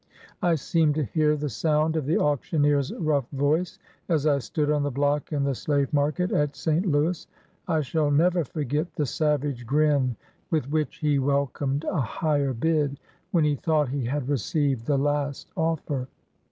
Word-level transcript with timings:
I 0.41 0.55
seem 0.55 0.93
to 0.93 1.03
hear 1.03 1.37
the 1.37 1.47
sound 1.47 1.95
of 1.95 2.07
the 2.07 2.17
auctioneer's 2.17 2.91
rough 2.93 3.29
voice, 3.29 3.77
as 4.09 4.25
I 4.25 4.39
stood 4.39 4.71
on 4.71 4.81
the 4.81 4.89
block 4.89 5.31
in 5.31 5.43
the 5.43 5.53
slave 5.53 5.93
market 5.93 6.31
at 6.31 6.55
St. 6.55 6.87
Louis. 6.87 7.27
I 7.67 7.81
shall 7.81 8.09
never 8.09 8.43
forget 8.43 8.95
the 8.95 9.05
savage 9.05 9.67
grin 9.67 10.15
with 10.49 10.71
which 10.71 10.95
he 10.97 11.19
welcomed 11.19 11.83
a 11.83 12.01
higher 12.01 12.53
bid, 12.55 12.99
when 13.29 13.43
he 13.43 13.53
thought 13.55 13.89
he 13.89 14.05
had 14.05 14.27
received 14.27 14.87
the 14.87 14.97
last 14.97 15.51
offer. 15.55 16.07